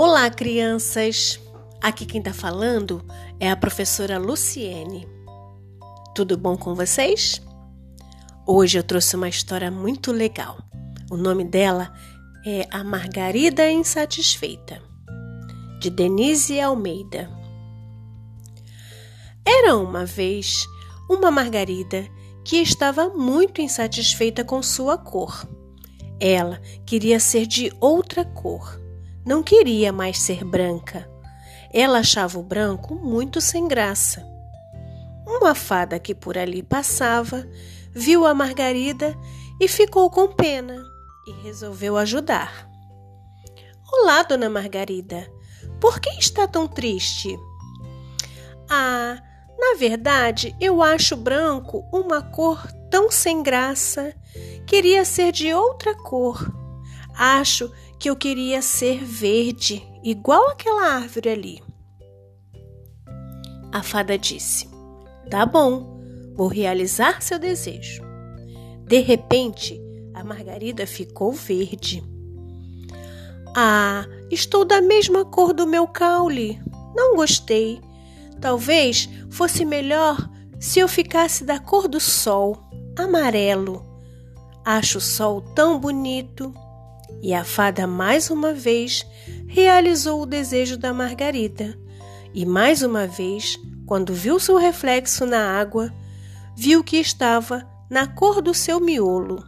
Olá, 0.00 0.30
crianças! 0.30 1.40
Aqui 1.82 2.06
quem 2.06 2.20
está 2.20 2.32
falando 2.32 3.04
é 3.40 3.50
a 3.50 3.56
professora 3.56 4.16
Luciene. 4.16 5.08
Tudo 6.14 6.38
bom 6.38 6.56
com 6.56 6.72
vocês? 6.72 7.42
Hoje 8.46 8.78
eu 8.78 8.84
trouxe 8.84 9.16
uma 9.16 9.28
história 9.28 9.72
muito 9.72 10.12
legal. 10.12 10.56
O 11.10 11.16
nome 11.16 11.42
dela 11.44 11.92
é 12.46 12.64
A 12.70 12.84
Margarida 12.84 13.68
Insatisfeita, 13.68 14.80
de 15.80 15.90
Denise 15.90 16.60
Almeida. 16.60 17.28
Era 19.44 19.76
uma 19.76 20.04
vez 20.04 20.64
uma 21.10 21.28
Margarida 21.28 22.06
que 22.44 22.58
estava 22.58 23.08
muito 23.08 23.60
insatisfeita 23.60 24.44
com 24.44 24.62
sua 24.62 24.96
cor. 24.96 25.44
Ela 26.20 26.60
queria 26.86 27.18
ser 27.18 27.46
de 27.46 27.72
outra 27.80 28.24
cor 28.24 28.77
não 29.28 29.42
queria 29.42 29.92
mais 29.92 30.18
ser 30.18 30.42
branca. 30.42 31.06
Ela 31.70 31.98
achava 31.98 32.38
o 32.38 32.42
branco 32.42 32.94
muito 32.94 33.42
sem 33.42 33.68
graça. 33.68 34.26
Uma 35.26 35.54
fada 35.54 35.98
que 35.98 36.14
por 36.14 36.38
ali 36.38 36.62
passava 36.62 37.46
viu 37.92 38.24
a 38.24 38.32
Margarida 38.32 39.14
e 39.60 39.68
ficou 39.68 40.08
com 40.08 40.28
pena 40.28 40.82
e 41.26 41.32
resolveu 41.42 41.98
ajudar. 41.98 42.66
Olá, 43.92 44.22
dona 44.22 44.48
Margarida. 44.48 45.30
Por 45.78 46.00
que 46.00 46.08
está 46.18 46.48
tão 46.48 46.66
triste? 46.66 47.38
Ah, 48.70 49.22
na 49.58 49.76
verdade, 49.76 50.56
eu 50.58 50.82
acho 50.82 51.14
branco 51.14 51.84
uma 51.92 52.22
cor 52.22 52.66
tão 52.90 53.10
sem 53.10 53.42
graça. 53.42 54.14
Queria 54.66 55.04
ser 55.04 55.32
de 55.32 55.52
outra 55.52 55.94
cor. 55.94 56.67
Acho 57.18 57.72
que 57.98 58.08
eu 58.08 58.14
queria 58.14 58.62
ser 58.62 59.04
verde, 59.04 59.84
igual 60.04 60.50
aquela 60.50 60.94
árvore 60.94 61.28
ali. 61.28 61.62
A 63.72 63.82
fada 63.82 64.16
disse: 64.16 64.70
Tá 65.28 65.44
bom, 65.44 66.00
vou 66.36 66.46
realizar 66.46 67.20
seu 67.20 67.36
desejo. 67.36 68.04
De 68.86 69.00
repente, 69.00 69.80
a 70.14 70.22
margarida 70.22 70.86
ficou 70.86 71.32
verde. 71.32 72.04
Ah, 73.56 74.06
estou 74.30 74.64
da 74.64 74.80
mesma 74.80 75.24
cor 75.24 75.52
do 75.52 75.66
meu 75.66 75.88
caule. 75.88 76.62
Não 76.94 77.16
gostei. 77.16 77.80
Talvez 78.40 79.08
fosse 79.28 79.64
melhor 79.64 80.16
se 80.60 80.78
eu 80.78 80.86
ficasse 80.86 81.42
da 81.42 81.58
cor 81.58 81.88
do 81.88 81.98
sol, 81.98 82.56
amarelo. 82.96 83.84
Acho 84.64 84.98
o 84.98 85.00
sol 85.00 85.40
tão 85.40 85.80
bonito. 85.80 86.54
E 87.20 87.34
a 87.34 87.44
fada 87.44 87.86
mais 87.86 88.30
uma 88.30 88.52
vez 88.52 89.06
realizou 89.46 90.22
o 90.22 90.26
desejo 90.26 90.76
da 90.76 90.92
Margarida. 90.92 91.78
E 92.32 92.46
mais 92.46 92.82
uma 92.82 93.06
vez, 93.06 93.58
quando 93.86 94.12
viu 94.12 94.38
seu 94.38 94.56
reflexo 94.56 95.26
na 95.26 95.58
água, 95.58 95.92
viu 96.56 96.84
que 96.84 96.96
estava 96.96 97.66
na 97.90 98.06
cor 98.06 98.42
do 98.42 98.52
seu 98.52 98.78
miolo. 98.80 99.42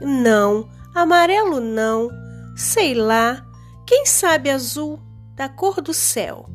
Não, 0.00 0.68
amarelo 0.94 1.60
não, 1.60 2.10
sei 2.56 2.94
lá, 2.94 3.46
quem 3.86 4.04
sabe 4.04 4.50
azul, 4.50 4.98
da 5.34 5.48
cor 5.48 5.80
do 5.80 5.94
céu. 5.94 6.48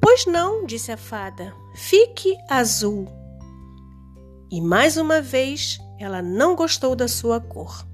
Pois 0.00 0.26
não, 0.26 0.66
disse 0.66 0.92
a 0.92 0.96
fada, 0.96 1.54
fique 1.74 2.36
azul. 2.48 3.06
E 4.50 4.60
mais 4.60 4.96
uma 4.96 5.22
vez 5.22 5.78
ela 5.98 6.20
não 6.20 6.54
gostou 6.54 6.94
da 6.94 7.08
sua 7.08 7.40
cor. 7.40 7.86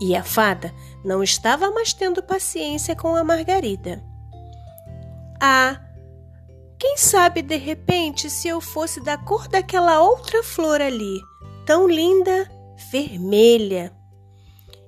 E 0.00 0.14
a 0.16 0.22
fada 0.22 0.74
não 1.04 1.22
estava 1.22 1.70
mais 1.70 1.92
tendo 1.92 2.22
paciência 2.22 2.96
com 2.96 3.14
a 3.14 3.22
Margarida. 3.22 4.02
Ah, 5.40 5.80
quem 6.78 6.96
sabe 6.96 7.42
de 7.42 7.56
repente 7.56 8.28
se 8.28 8.48
eu 8.48 8.60
fosse 8.60 9.00
da 9.00 9.16
cor 9.16 9.48
daquela 9.48 10.02
outra 10.02 10.42
flor 10.42 10.80
ali, 10.80 11.20
tão 11.64 11.88
linda, 11.88 12.50
vermelha. 12.90 13.92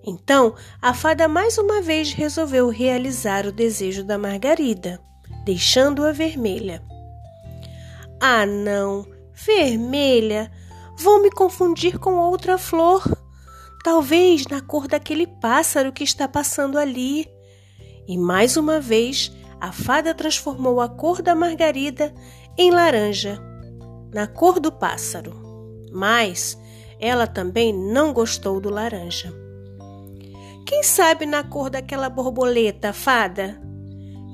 Então 0.04 0.54
a 0.80 0.92
fada 0.92 1.28
mais 1.28 1.58
uma 1.58 1.80
vez 1.80 2.12
resolveu 2.12 2.68
realizar 2.68 3.46
o 3.46 3.52
desejo 3.52 4.04
da 4.04 4.18
Margarida, 4.18 5.00
deixando-a 5.44 6.12
vermelha. 6.12 6.82
Ah, 8.20 8.46
não, 8.46 9.06
vermelha! 9.32 10.50
Vou 10.98 11.20
me 11.20 11.30
confundir 11.30 11.98
com 11.98 12.14
outra 12.14 12.56
flor 12.56 13.04
talvez 13.86 14.48
na 14.48 14.60
cor 14.60 14.88
daquele 14.88 15.28
pássaro 15.28 15.92
que 15.92 16.02
está 16.02 16.26
passando 16.26 16.76
ali. 16.76 17.24
E 18.08 18.18
mais 18.18 18.56
uma 18.56 18.80
vez, 18.80 19.30
a 19.60 19.70
fada 19.70 20.12
transformou 20.12 20.80
a 20.80 20.88
cor 20.88 21.22
da 21.22 21.36
margarida 21.36 22.12
em 22.58 22.72
laranja, 22.72 23.40
na 24.12 24.26
cor 24.26 24.58
do 24.58 24.72
pássaro. 24.72 25.40
Mas 25.92 26.60
ela 26.98 27.28
também 27.28 27.72
não 27.72 28.12
gostou 28.12 28.60
do 28.60 28.70
laranja. 28.70 29.32
Quem 30.66 30.82
sabe 30.82 31.24
na 31.24 31.44
cor 31.44 31.70
daquela 31.70 32.10
borboleta, 32.10 32.92
fada? 32.92 33.56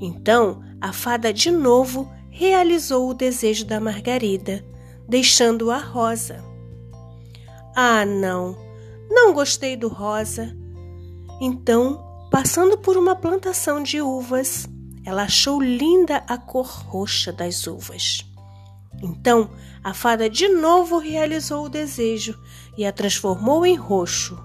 Então 0.01 0.63
a 0.81 0.91
fada 0.91 1.31
de 1.31 1.51
novo 1.51 2.11
realizou 2.31 3.07
o 3.07 3.13
desejo 3.13 3.65
da 3.65 3.79
margarida, 3.79 4.65
deixando-a 5.07 5.77
rosa. 5.77 6.43
Ah, 7.75 8.03
não! 8.03 8.72
Não 9.09 9.33
gostei 9.33 9.75
do 9.75 9.87
rosa. 9.87 10.55
Então, 11.41 12.03
passando 12.31 12.77
por 12.77 12.97
uma 12.97 13.15
plantação 13.15 13.81
de 13.81 14.01
uvas, 14.01 14.67
ela 15.05 15.23
achou 15.23 15.61
linda 15.61 16.23
a 16.27 16.37
cor 16.37 16.67
roxa 16.87 17.31
das 17.31 17.67
uvas. 17.67 18.25
Então, 19.01 19.49
a 19.83 19.93
fada 19.93 20.29
de 20.29 20.47
novo 20.47 20.97
realizou 20.97 21.65
o 21.65 21.69
desejo 21.69 22.39
e 22.77 22.85
a 22.85 22.91
transformou 22.91 23.65
em 23.65 23.75
roxo. 23.75 24.37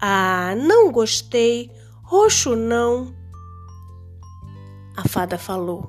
Ah, 0.00 0.54
não 0.56 0.90
gostei, 0.90 1.70
roxo 2.02 2.56
não. 2.56 3.14
A 4.96 5.08
fada 5.08 5.38
falou: 5.38 5.88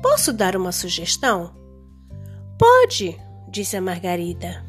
Posso 0.00 0.32
dar 0.32 0.54
uma 0.54 0.70
sugestão? 0.70 1.52
Pode, 2.58 3.20
disse 3.48 3.76
a 3.76 3.80
Margarida. 3.80 4.64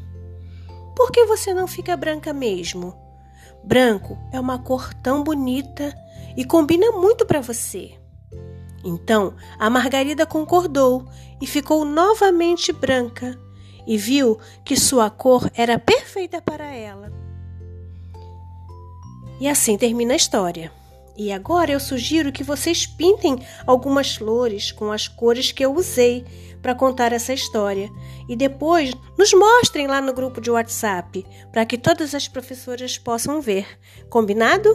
Por 0.96 1.12
que 1.12 1.26
você 1.26 1.52
não 1.52 1.66
fica 1.66 1.94
branca 1.94 2.32
mesmo? 2.32 2.96
Branco 3.62 4.18
é 4.32 4.40
uma 4.40 4.58
cor 4.58 4.94
tão 4.94 5.22
bonita 5.22 5.94
e 6.34 6.42
combina 6.42 6.90
muito 6.90 7.26
para 7.26 7.42
você. 7.42 7.92
Então 8.82 9.34
a 9.58 9.68
Margarida 9.68 10.24
concordou 10.24 11.06
e 11.40 11.46
ficou 11.46 11.84
novamente 11.84 12.72
branca 12.72 13.38
e 13.86 13.98
viu 13.98 14.38
que 14.64 14.74
sua 14.74 15.10
cor 15.10 15.50
era 15.54 15.78
perfeita 15.78 16.40
para 16.40 16.74
ela. 16.74 17.12
E 19.38 19.46
assim 19.46 19.76
termina 19.76 20.14
a 20.14 20.16
história. 20.16 20.72
E 21.16 21.32
agora 21.32 21.72
eu 21.72 21.80
sugiro 21.80 22.30
que 22.30 22.44
vocês 22.44 22.86
pintem 22.86 23.38
algumas 23.66 24.16
flores 24.16 24.70
com 24.70 24.92
as 24.92 25.08
cores 25.08 25.50
que 25.50 25.64
eu 25.64 25.74
usei 25.74 26.24
para 26.60 26.74
contar 26.74 27.12
essa 27.12 27.32
história 27.32 27.88
e 28.28 28.36
depois 28.36 28.92
nos 29.16 29.32
mostrem 29.32 29.86
lá 29.86 30.00
no 30.00 30.12
grupo 30.12 30.40
de 30.40 30.50
WhatsApp 30.50 31.24
para 31.50 31.64
que 31.64 31.78
todas 31.78 32.14
as 32.14 32.28
professoras 32.28 32.98
possam 32.98 33.40
ver. 33.40 33.66
Combinado? 34.10 34.68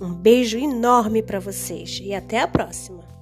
Um 0.00 0.12
beijo 0.12 0.58
enorme 0.58 1.22
para 1.22 1.40
vocês 1.40 2.00
e 2.02 2.12
até 2.12 2.40
a 2.40 2.48
próxima! 2.48 3.15